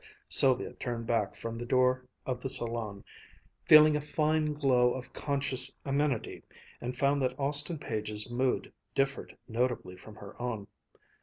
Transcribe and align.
Sylvia 0.29 0.73
turned 0.73 1.05
back 1.05 1.35
from 1.35 1.59
the 1.59 1.65
door 1.67 2.03
of 2.25 2.39
the 2.41 2.49
salon, 2.49 3.03
feeling 3.65 3.95
a 3.95 4.01
fine 4.01 4.51
glow 4.53 4.93
of 4.95 5.13
conscious 5.13 5.75
amenity, 5.85 6.41
and 6.81 6.97
found 6.97 7.21
that 7.21 7.39
Austin 7.39 7.77
Page's 7.77 8.27
mood 8.27 8.73
differed 8.95 9.37
notably 9.47 9.95
from 9.95 10.15
her 10.15 10.41
own. 10.41 10.65